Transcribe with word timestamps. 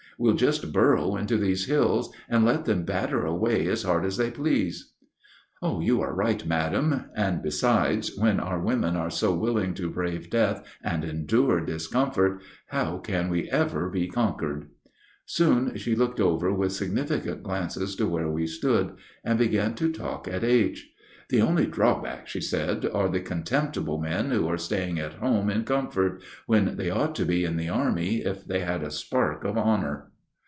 We'll 0.17 0.35
just 0.35 0.71
burrow 0.71 1.15
into 1.15 1.35
these 1.35 1.65
hills 1.65 2.13
and 2.29 2.45
let 2.45 2.65
them 2.65 2.83
batter 2.85 3.25
away 3.25 3.65
as 3.67 3.81
hard 3.81 4.05
as 4.05 4.17
they 4.17 4.29
please." 4.29 4.91
"You 5.63 5.99
are 6.01 6.13
right, 6.13 6.45
madam; 6.45 7.05
and 7.15 7.41
besides, 7.41 8.15
when 8.15 8.39
our 8.39 8.59
women 8.61 8.95
are 8.95 9.09
so 9.09 9.33
willing 9.33 9.73
to 9.73 9.89
brave 9.89 10.29
death 10.29 10.63
and 10.83 11.03
endure 11.03 11.59
discomfort, 11.65 12.43
how 12.67 12.99
can 12.99 13.29
we 13.31 13.49
ever 13.49 13.89
be 13.89 14.07
conquered?" 14.09 14.69
Soon 15.25 15.75
she 15.75 15.95
looked 15.95 16.19
over 16.19 16.53
with 16.53 16.71
significant 16.73 17.41
glances 17.41 17.95
to 17.95 18.05
where 18.05 18.29
we 18.29 18.45
stood, 18.45 18.93
and 19.23 19.39
began 19.39 19.73
to 19.73 19.91
talk 19.91 20.27
at 20.27 20.43
H. 20.43 20.87
"The 21.29 21.41
only 21.41 21.65
drawback," 21.65 22.27
she 22.27 22.41
said, 22.41 22.85
"are 22.85 23.09
the 23.09 23.21
contemptible 23.21 23.97
men 23.99 24.29
who 24.29 24.47
are 24.47 24.57
staying 24.59 24.99
at 24.99 25.13
home 25.13 25.49
in 25.49 25.63
comfort, 25.63 26.21
when 26.45 26.77
they 26.77 26.91
ought 26.91 27.15
to 27.15 27.25
be 27.25 27.43
in 27.43 27.57
the 27.57 27.69
army 27.69 28.17
if 28.17 28.45
they 28.45 28.59
had 28.59 28.83
a 28.83 28.91
spark 28.91 29.43
of 29.45 29.57
honor." 29.57 30.09